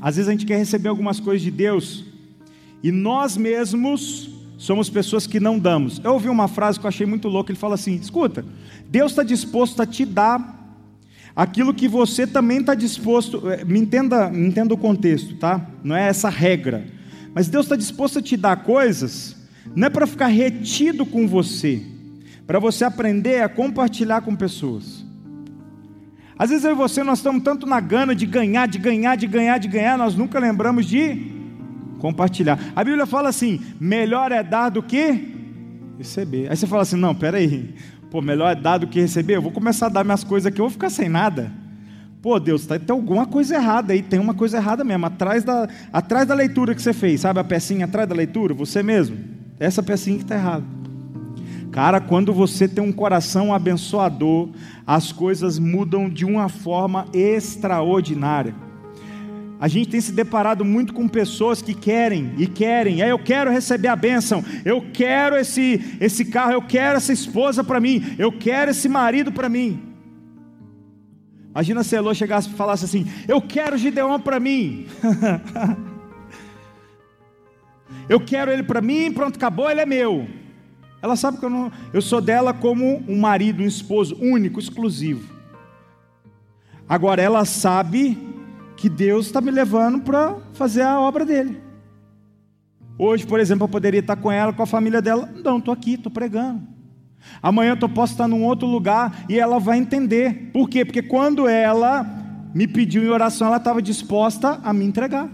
[0.00, 2.04] Às vezes a gente quer receber algumas coisas de Deus,
[2.82, 6.00] e nós mesmos somos pessoas que não damos.
[6.02, 7.52] Eu ouvi uma frase que eu achei muito louca.
[7.52, 8.44] Ele fala assim: escuta,
[8.88, 10.60] Deus está disposto a te dar
[11.34, 13.50] aquilo que você também está disposto.
[13.50, 15.64] Eh, me entenda, me entenda o contexto, tá?
[15.82, 16.86] Não é essa regra.
[17.34, 19.36] Mas Deus está disposto a te dar coisas,
[19.74, 21.82] não é para ficar retido com você,
[22.46, 25.02] para você aprender a compartilhar com pessoas.
[26.38, 29.26] Às vezes eu e você nós estamos tanto na gana de ganhar, de ganhar, de
[29.26, 31.41] ganhar, de ganhar, nós nunca lembramos de
[32.02, 32.58] Compartilhar.
[32.74, 35.36] A Bíblia fala assim: melhor é dar do que
[35.96, 36.50] receber.
[36.50, 37.72] Aí você fala assim: não, peraí,
[38.10, 39.36] pô, melhor é dar do que receber.
[39.36, 41.52] Eu vou começar a dar minhas coisas aqui, eu vou ficar sem nada.
[42.20, 45.06] Pô, Deus, tá, tem alguma coisa errada aí, tem uma coisa errada mesmo.
[45.06, 48.52] Atrás da, atrás da leitura que você fez, sabe a pecinha atrás da leitura?
[48.52, 49.16] Você mesmo.
[49.60, 50.64] Essa pecinha que está errada.
[51.70, 54.48] Cara, quando você tem um coração abençoador,
[54.84, 58.71] as coisas mudam de uma forma extraordinária.
[59.62, 63.48] A gente tem se deparado muito com pessoas que querem e querem, é, eu quero
[63.48, 68.32] receber a bênção, eu quero esse, esse carro, eu quero essa esposa para mim, eu
[68.32, 69.80] quero esse marido para mim.
[71.50, 74.88] Imagina se Elô chegasse e falasse assim: Eu quero Gideon para mim.
[78.08, 80.26] eu quero ele para mim, pronto, acabou, ele é meu.
[81.00, 85.32] Ela sabe que eu, não, eu sou dela como um marido, um esposo único, exclusivo.
[86.88, 88.32] Agora ela sabe
[88.76, 91.60] que Deus está me levando para fazer a obra dele.
[92.98, 95.28] Hoje, por exemplo, eu poderia estar com ela, com a família dela.
[95.42, 96.62] Não, estou aqui, estou pregando.
[97.42, 100.50] Amanhã eu posso estar num outro lugar e ela vai entender.
[100.52, 100.84] Por quê?
[100.84, 102.04] Porque quando ela
[102.54, 105.28] me pediu em oração, ela estava disposta a me entregar.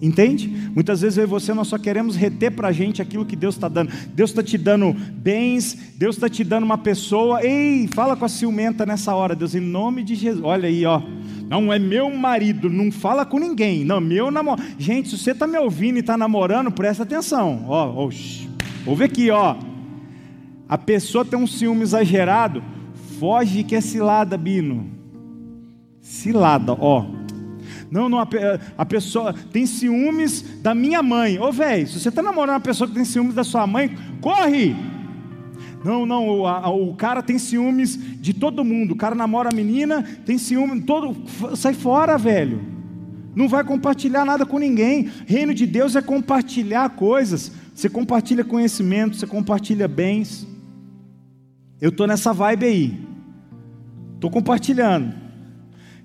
[0.00, 0.48] Entende?
[0.74, 3.54] Muitas vezes eu e você nós só queremos reter para a gente aquilo que Deus
[3.54, 3.92] está dando.
[4.14, 7.42] Deus está te dando bens, Deus está te dando uma pessoa.
[7.42, 10.44] Ei, fala com a ciumenta nessa hora, Deus, em nome de Jesus.
[10.44, 11.00] Olha aí, ó.
[11.48, 13.84] Não é meu marido, não fala com ninguém.
[13.84, 14.62] Não, meu namoro.
[14.78, 17.64] Gente, se você está me ouvindo e está namorando, presta atenção.
[17.68, 18.10] Ó, ó,
[18.86, 19.56] ouve aqui, ó.
[20.68, 22.62] A pessoa tem um ciúme exagerado,
[23.18, 24.90] foge que é cilada, Bino.
[26.00, 27.06] Cilada, ó.
[27.90, 28.26] Não, não, a,
[28.76, 31.38] a, pessoa tem ciúmes da minha mãe.
[31.38, 34.74] Ô, velho, se você está namorando uma pessoa que tem ciúmes da sua mãe, corre!
[35.84, 38.92] Não, não, o, a, o cara tem ciúmes de todo mundo.
[38.92, 41.14] O cara namora a menina, tem ciúme, todo.
[41.54, 42.62] Sai fora, velho.
[43.36, 45.10] Não vai compartilhar nada com ninguém.
[45.26, 47.52] Reino de Deus é compartilhar coisas.
[47.74, 50.46] Você compartilha conhecimento, você compartilha bens.
[51.80, 53.00] Eu estou nessa vibe aí.
[54.14, 55.12] Estou compartilhando.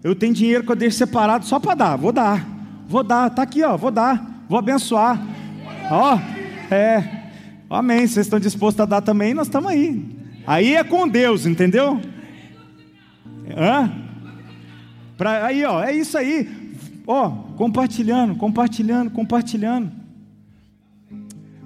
[0.04, 1.96] Eu tenho dinheiro que eu deixo separado só para dar.
[1.96, 2.46] Vou dar.
[2.86, 3.28] Vou dar.
[3.28, 3.78] Está aqui, ó.
[3.78, 4.44] Vou dar.
[4.50, 5.26] Vou abençoar.
[5.90, 6.20] Ó.
[6.74, 7.19] É.
[7.70, 8.08] Amém.
[8.08, 9.34] Vocês estão dispostos a dar também?
[9.34, 10.04] Nós estamos aí.
[10.48, 12.02] Aí é com Deus, entendeu?
[13.56, 13.92] Hã?
[15.16, 16.50] Pra, aí, ó, é isso aí.
[17.06, 19.92] Ó, compartilhando, compartilhando, compartilhando.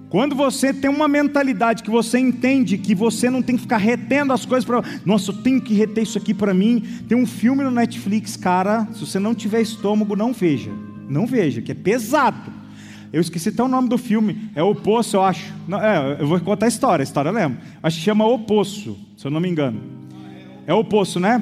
[0.10, 4.32] Quando você tem uma mentalidade que você entende que você não tem que ficar retendo
[4.32, 6.84] as coisas para, nossa, eu tenho que reter isso aqui para mim.
[7.08, 10.72] Tem um filme no Netflix, cara, se você não tiver estômago, não veja.
[11.10, 12.63] Não veja, que é pesado.
[13.14, 14.50] Eu esqueci até o nome do filme.
[14.56, 15.54] É O Poço, eu acho.
[15.68, 17.60] Não, é, eu vou contar a história, a história eu lembro.
[17.84, 19.80] Acho que chama O Poço, se eu não me engano.
[20.66, 21.42] É O Poço, né?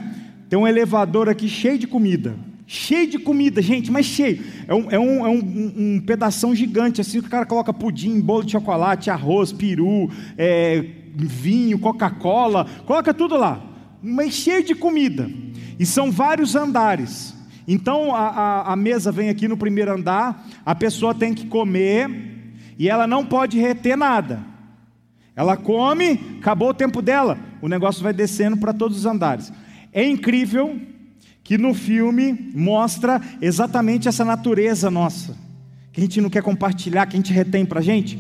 [0.49, 2.35] Tem um elevador aqui cheio de comida.
[2.67, 4.43] Cheio de comida, gente, mas cheio.
[4.67, 8.19] É um, é um, é um, um pedação gigante, assim, que o cara coloca pudim,
[8.19, 13.61] bolo de chocolate, arroz, peru, é, vinho, Coca-Cola, coloca tudo lá.
[14.03, 15.29] Mas cheio de comida.
[15.79, 17.33] E são vários andares.
[17.67, 22.09] Então a, a, a, mesa vem aqui no primeiro andar, a pessoa tem que comer
[22.77, 24.43] e ela não pode reter nada.
[25.35, 29.51] Ela come, acabou o tempo dela, o negócio vai descendo para todos os andares.
[29.93, 30.79] É incrível
[31.43, 35.35] que no filme mostra exatamente essa natureza nossa,
[35.91, 38.19] que a gente não quer compartilhar, que a gente retém para a gente.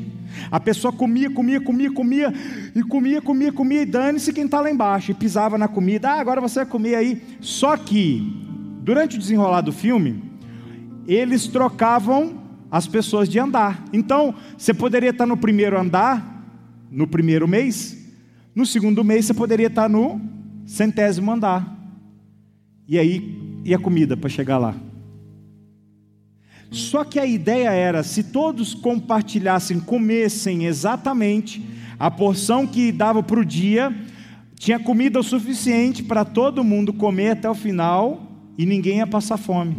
[0.49, 2.33] A pessoa comia, comia, comia, comia,
[2.75, 6.19] e comia, comia, comia, e dane-se quem está lá embaixo, e pisava na comida, ah,
[6.19, 7.21] agora você vai comer aí.
[7.41, 8.50] Só que
[8.81, 10.23] Durante o desenrolar do filme,
[11.07, 13.83] eles trocavam as pessoas de andar.
[13.93, 16.43] Então, você poderia estar no primeiro andar,
[16.89, 17.97] no primeiro mês,
[18.55, 20.19] no segundo mês você poderia estar no
[20.65, 21.77] centésimo andar.
[22.87, 24.75] E aí, e a comida para chegar lá?
[26.71, 31.63] Só que a ideia era: se todos compartilhassem, comessem exatamente
[31.99, 33.95] a porção que dava para o dia,
[34.55, 38.30] tinha comida o suficiente para todo mundo comer até o final
[38.61, 39.75] e ninguém ia passar fome.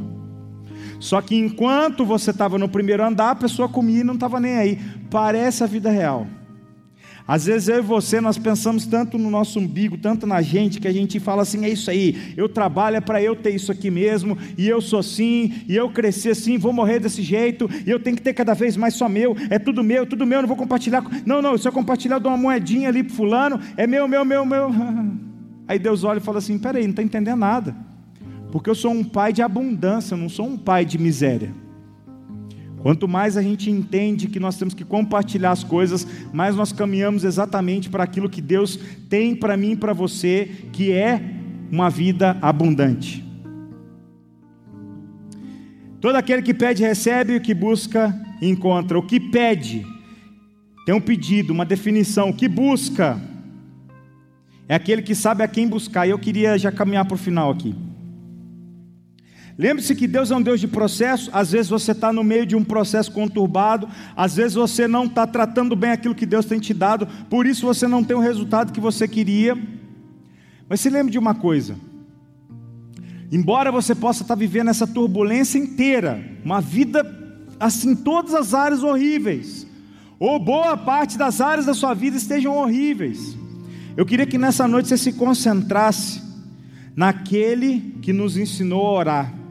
[0.99, 4.57] Só que enquanto você estava no primeiro andar, a pessoa comia e não estava nem
[4.57, 4.79] aí.
[5.09, 6.27] Parece a vida real.
[7.27, 10.89] Às vezes eu e você, nós pensamos tanto no nosso umbigo, tanto na gente, que
[10.89, 13.89] a gente fala assim: é isso aí, eu trabalho é para eu ter isso aqui
[13.89, 18.01] mesmo, e eu sou assim, e eu cresci assim, vou morrer desse jeito, e eu
[18.01, 20.57] tenho que ter cada vez mais só meu, é tudo meu, tudo meu, não vou
[20.57, 21.05] compartilhar.
[21.25, 24.25] Não, não, se eu compartilhar, eu dou uma moedinha ali para Fulano, é meu, meu,
[24.25, 24.71] meu, meu.
[25.69, 27.92] Aí Deus olha e fala assim: peraí, não está entendendo nada.
[28.53, 31.55] Porque eu sou um pai de abundância, não sou um pai de miséria.
[32.83, 37.25] Quanto mais a gente entende que nós temos que compartilhar as coisas, mais nós caminhamos
[37.25, 41.19] exatamente para aquilo que Deus tem para mim e para você, que é
[41.71, 43.25] uma vida abundante.
[45.99, 48.99] Todo aquele que pede, recebe, o que busca, encontra.
[48.99, 49.87] O que pede,
[50.85, 52.29] tem um pedido, uma definição.
[52.29, 53.19] O que busca,
[54.69, 56.07] é aquele que sabe a quem buscar.
[56.07, 57.75] E eu queria já caminhar para o final aqui.
[59.63, 61.31] Lembre-se que Deus é um Deus de processo.
[61.33, 65.25] Às vezes você está no meio de um processo conturbado, às vezes você não está
[65.25, 68.73] tratando bem aquilo que Deus tem te dado, por isso você não tem o resultado
[68.73, 69.57] que você queria.
[70.69, 71.77] Mas se lembre de uma coisa:
[73.31, 77.07] embora você possa estar tá vivendo essa turbulência inteira, uma vida
[77.61, 79.65] assim, todas as áreas horríveis,
[80.19, 83.39] ou boa parte das áreas da sua vida estejam horríveis,
[83.97, 86.21] eu queria que nessa noite você se concentrasse
[86.97, 89.42] naquele que nos ensinou a orar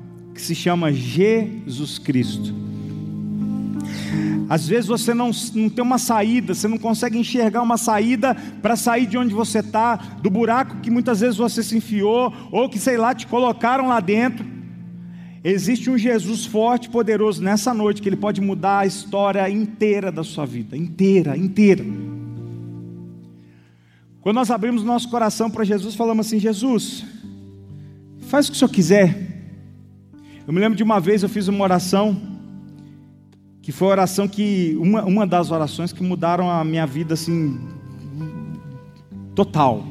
[0.42, 2.52] que se chama Jesus Cristo.
[4.50, 8.76] Às vezes você não, não tem uma saída, você não consegue enxergar uma saída para
[8.76, 12.80] sair de onde você está, do buraco que muitas vezes você se enfiou, ou que,
[12.80, 14.44] sei lá, te colocaram lá dentro.
[15.44, 20.24] Existe um Jesus forte, poderoso nessa noite, que Ele pode mudar a história inteira da
[20.24, 21.86] sua vida inteira, inteira.
[24.22, 27.06] Quando nós abrimos nosso coração para Jesus, falamos assim: Jesus,
[28.22, 29.31] faz o que o Senhor quiser,
[30.48, 32.20] eu me lembro de uma vez eu fiz uma oração,
[33.62, 37.60] que foi a oração que, uma, uma das orações que mudaram a minha vida assim,
[39.36, 39.86] total.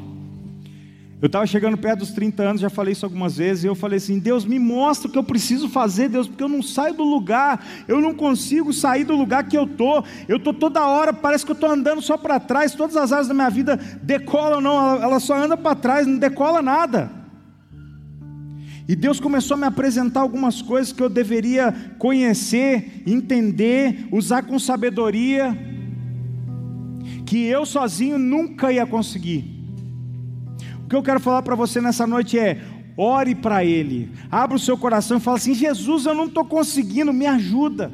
[1.21, 3.97] Eu estava chegando perto dos 30 anos, já falei isso algumas vezes, e eu falei
[3.97, 7.03] assim: Deus, me mostra o que eu preciso fazer, Deus, porque eu não saio do
[7.03, 11.45] lugar, eu não consigo sair do lugar que eu estou, eu estou toda hora, parece
[11.45, 14.95] que eu estou andando só para trás, todas as áreas da minha vida decolam, não,
[14.95, 17.20] ela só anda para trás, não decola nada.
[18.91, 24.59] E Deus começou a me apresentar algumas coisas que eu deveria conhecer, entender, usar com
[24.59, 25.57] sabedoria,
[27.25, 29.45] que eu sozinho nunca ia conseguir.
[30.83, 32.61] O que eu quero falar para você nessa noite é:
[32.97, 37.13] ore para Ele, abra o seu coração e fala assim: Jesus, eu não estou conseguindo,
[37.13, 37.93] me ajuda.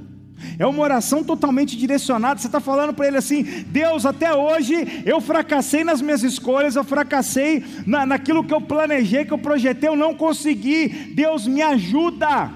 [0.60, 2.40] É uma oração totalmente direcionada.
[2.40, 6.84] Você está falando para ele assim: Deus, até hoje eu fracassei nas minhas escolhas, eu
[6.84, 10.88] fracassei na, naquilo que eu planejei, que eu projetei, eu não consegui.
[11.16, 12.52] Deus, me ajuda.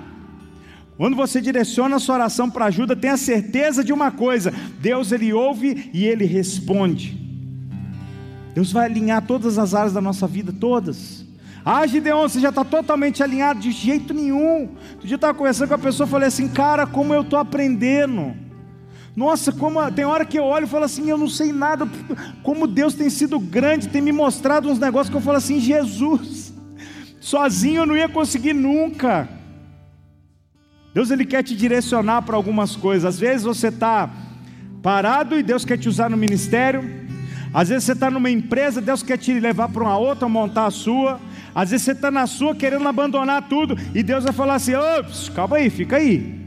[0.97, 5.33] Quando você direciona a sua oração para ajuda, tenha certeza de uma coisa: Deus ele
[5.33, 7.19] ouve e ele responde.
[8.53, 11.25] Deus vai alinhar todas as áreas da nossa vida, todas.
[11.63, 13.59] Ah, Gideon, você já está totalmente alinhado?
[13.59, 14.69] De jeito nenhum.
[14.95, 18.35] Um dia eu estava conversando com a pessoa falei assim, cara, como eu estou aprendendo.
[19.15, 21.87] Nossa, como tem hora que eu olho e falo assim, eu não sei nada,
[22.43, 26.53] como Deus tem sido grande, tem me mostrado uns negócios que eu falo assim, Jesus,
[27.19, 29.27] sozinho eu não ia conseguir nunca.
[30.93, 33.05] Deus ele quer te direcionar para algumas coisas.
[33.05, 34.09] Às vezes você está
[34.81, 37.01] parado e Deus quer te usar no ministério.
[37.53, 40.71] Às vezes você está numa empresa, Deus quer te levar para uma outra, montar a
[40.71, 41.19] sua.
[41.53, 45.29] Às vezes você está na sua querendo abandonar tudo, e Deus vai falar assim: ops,
[45.29, 46.39] calma aí, fica aí.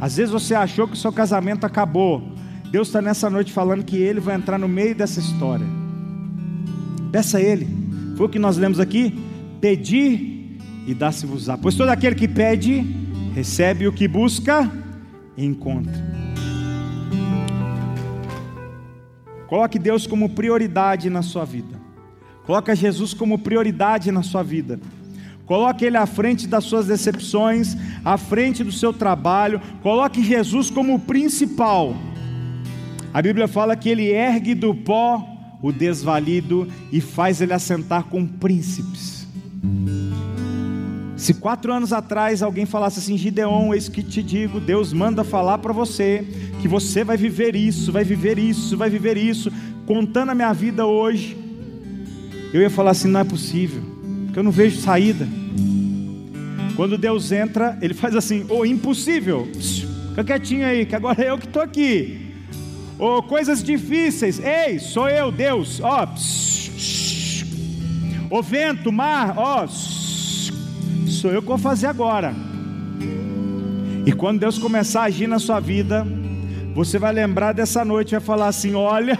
[0.00, 2.22] Às vezes você achou que o seu casamento acabou.
[2.70, 5.66] Deus está nessa noite falando que Ele vai entrar no meio dessa história.
[7.10, 7.66] Peça a Ele.
[8.16, 9.18] Foi o que nós lemos aqui?
[9.60, 11.56] Pedir e dá-se-vos-á.
[11.56, 12.84] Pois todo aquele que pede,
[13.34, 14.70] recebe o que busca,
[15.36, 15.92] encontra.
[19.46, 21.87] Coloque Deus como prioridade na sua vida.
[22.48, 24.80] Coloca Jesus como prioridade na sua vida.
[25.44, 29.60] Coloque Ele à frente das suas decepções, à frente do seu trabalho.
[29.82, 31.94] Coloque Jesus como o principal.
[33.12, 35.22] A Bíblia fala que Ele ergue do pó
[35.60, 39.28] o desvalido e faz ele assentar com príncipes.
[41.18, 45.58] Se quatro anos atrás alguém falasse assim, Gideon, eis que te digo, Deus manda falar
[45.58, 46.26] para você
[46.62, 49.52] que você vai viver isso, vai viver isso, vai viver isso,
[49.84, 51.47] contando a minha vida hoje
[52.52, 53.82] eu ia falar assim: não é possível,
[54.26, 55.28] porque eu não vejo saída.
[56.76, 59.48] Quando Deus entra, Ele faz assim: ô, oh, impossível,
[60.10, 62.26] fica quietinho aí, que agora é eu que estou aqui.
[62.98, 66.04] Ou oh, coisas difíceis, ei, sou eu, Deus, ó,
[68.30, 69.68] oh, o vento, mar, ó, oh,
[71.08, 72.34] sou eu que vou fazer agora.
[74.04, 76.06] E quando Deus começar a agir na sua vida,
[76.74, 79.18] você vai lembrar dessa noite, vai falar assim: olha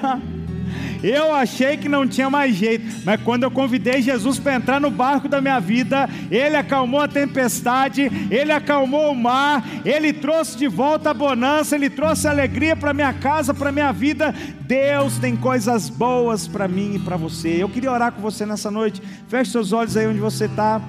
[1.03, 4.91] eu achei que não tinha mais jeito, mas quando eu convidei Jesus para entrar no
[4.91, 10.67] barco da minha vida, ele acalmou a tempestade, ele acalmou o mar, ele trouxe de
[10.67, 14.35] volta a bonança, ele trouxe alegria para minha casa, para minha vida.
[14.61, 17.63] Deus tem coisas boas para mim e para você.
[17.63, 19.03] Eu queria orar com você nessa noite.
[19.29, 20.81] Feche seus olhos aí onde você está.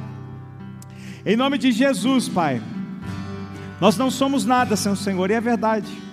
[1.26, 2.62] Em nome de Jesus, Pai.
[3.80, 6.09] Nós não somos nada sem o Senhor, e é verdade.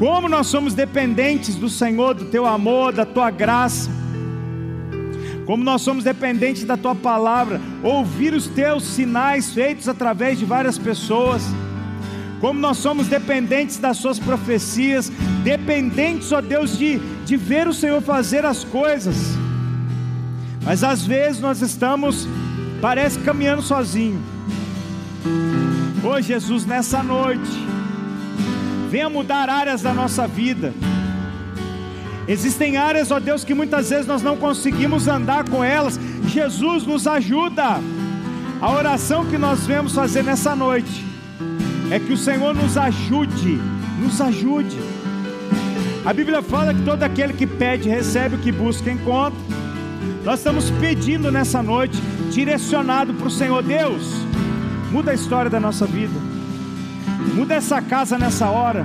[0.00, 3.90] Como nós somos dependentes do Senhor, do teu amor, da tua graça.
[5.44, 10.78] como nós somos dependentes da tua palavra, ouvir os teus sinais feitos através de várias
[10.78, 11.42] pessoas,
[12.40, 18.00] como nós somos dependentes das suas profecias, dependentes, ó Deus, de, de ver o Senhor
[18.00, 19.16] fazer as coisas,
[20.64, 22.26] mas às vezes nós estamos,
[22.80, 24.22] parece caminhando sozinho.
[26.02, 27.50] Ô oh, Jesus, nessa noite,
[28.90, 30.74] venha mudar áreas da nossa vida.
[32.26, 35.98] Existem áreas, ó Deus, que muitas vezes nós não conseguimos andar com elas.
[36.26, 37.80] Jesus nos ajuda.
[38.60, 41.04] A oração que nós vemos fazer nessa noite
[41.90, 43.58] é que o Senhor nos ajude,
[43.98, 44.76] nos ajude.
[46.04, 49.38] A Bíblia fala que todo aquele que pede, recebe, o que busca, encontra.
[50.24, 51.96] Nós estamos pedindo nessa noite,
[52.30, 54.02] direcionado para o Senhor Deus,
[54.90, 56.14] muda a história da nossa vida,
[57.34, 58.84] muda essa casa nessa hora.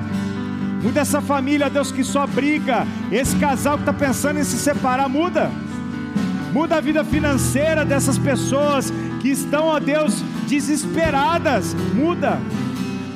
[0.82, 2.86] Muda essa família, Deus, que só briga.
[3.12, 5.50] Esse casal que está pensando em se separar, muda.
[6.54, 11.74] Muda a vida financeira dessas pessoas que estão, ó Deus, desesperadas.
[11.94, 12.40] Muda.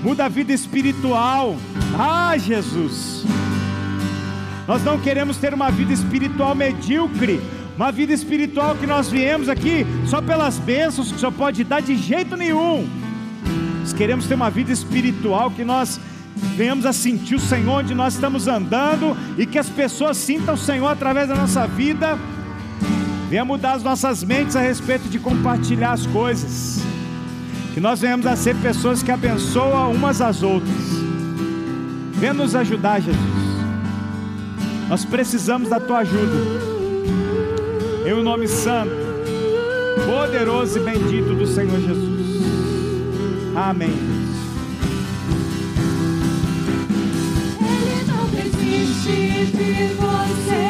[0.03, 1.55] Muda a vida espiritual.
[1.97, 3.25] Ah, Jesus.
[4.67, 7.39] Nós não queremos ter uma vida espiritual medíocre.
[7.75, 11.95] Uma vida espiritual que nós viemos aqui só pelas bênçãos que só pode dar de
[11.95, 12.87] jeito nenhum.
[13.79, 15.99] Nós queremos ter uma vida espiritual que nós
[16.55, 20.57] venhamos a sentir o Senhor onde nós estamos andando e que as pessoas sintam o
[20.57, 22.17] Senhor através da nossa vida.
[23.29, 26.81] Venha mudar as nossas mentes a respeito de compartilhar as coisas.
[27.73, 30.75] Que nós venhamos a ser pessoas que abençoam umas às outras.
[32.13, 33.49] Venha nos ajudar, Jesus.
[34.89, 36.35] Nós precisamos da tua ajuda.
[38.07, 38.91] Em o nome santo,
[40.05, 42.18] poderoso e bendito do Senhor Jesus.
[43.55, 44.29] Amém.
[49.51, 50.68] de você,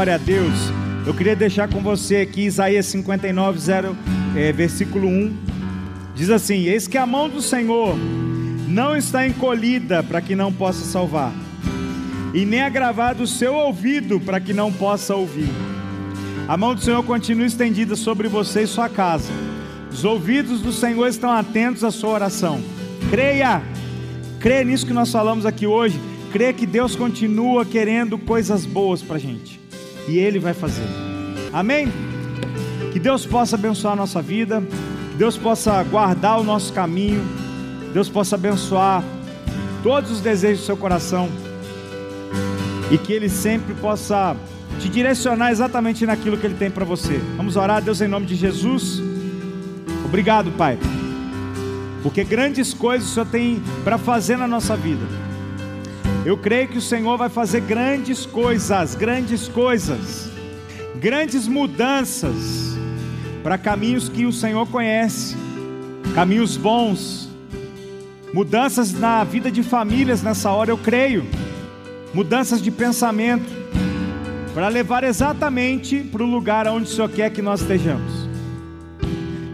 [0.00, 0.54] Glória a Deus.
[1.06, 3.94] Eu queria deixar com você aqui Isaías 59, 0,
[4.34, 5.36] é, versículo 1.
[6.14, 7.94] Diz assim: Eis que a mão do Senhor
[8.66, 11.34] não está encolhida para que não possa salvar,
[12.32, 15.50] e nem agravado o seu ouvido para que não possa ouvir.
[16.48, 19.30] A mão do Senhor continua estendida sobre você e sua casa.
[19.92, 22.58] Os ouvidos do Senhor estão atentos à sua oração.
[23.10, 23.60] Creia,
[24.38, 26.00] creia nisso que nós falamos aqui hoje.
[26.32, 29.59] Creia que Deus continua querendo coisas boas para a gente
[30.10, 30.86] e Ele vai fazer.
[31.52, 31.88] Amém?
[32.92, 34.60] Que Deus possa abençoar a nossa vida,
[35.12, 37.22] que Deus possa guardar o nosso caminho,
[37.86, 39.04] que Deus possa abençoar
[39.82, 41.28] todos os desejos do seu coração
[42.90, 44.36] e que Ele sempre possa
[44.80, 47.20] te direcionar exatamente naquilo que Ele tem para você.
[47.36, 49.00] Vamos orar, Deus, em nome de Jesus.
[50.04, 50.76] Obrigado, Pai,
[52.02, 55.29] porque grandes coisas o Senhor tem para fazer na nossa vida.
[56.24, 60.30] Eu creio que o Senhor vai fazer grandes coisas, grandes coisas,
[60.96, 62.76] grandes mudanças
[63.42, 65.34] para caminhos que o Senhor conhece,
[66.14, 67.30] caminhos bons,
[68.34, 71.24] mudanças na vida de famílias nessa hora, eu creio,
[72.12, 73.50] mudanças de pensamento,
[74.52, 78.28] para levar exatamente para o lugar onde o Senhor quer que nós estejamos.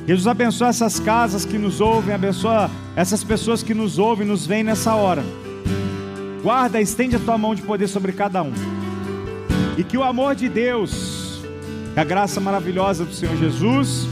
[0.05, 4.65] Jesus abençoa essas casas que nos ouvem, abençoa essas pessoas que nos ouvem, nos veem
[4.65, 5.23] nessa hora.
[6.47, 8.53] Guarda, estende a tua mão de poder sobre cada um.
[9.77, 11.43] E que o amor de Deus,
[11.97, 14.07] a graça maravilhosa do Senhor Jesus,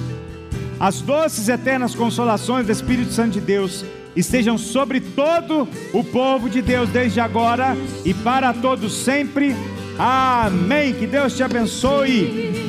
[0.80, 3.84] as doces e eternas consolações do Espírito Santo de Deus
[4.16, 9.54] estejam sobre todo o povo de Deus desde agora e para todos sempre.
[9.96, 10.92] Amém.
[10.92, 12.63] Que Deus te abençoe.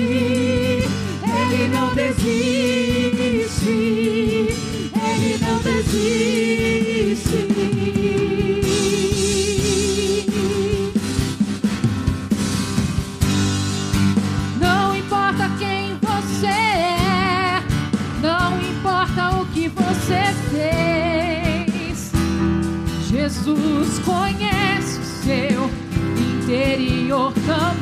[0.00, 6.94] ele não desiste, ele não desiste.
[14.60, 17.62] Não importa quem você é,
[18.20, 22.10] não importa o que você fez,
[23.08, 25.70] Jesus conhece o seu
[26.18, 27.73] interior tão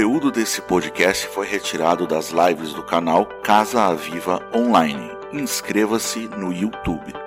[0.00, 5.10] conteúdo desse podcast foi retirado das lives do canal Casa Aviva Online.
[5.30, 7.19] Inscreva-se no YouTube.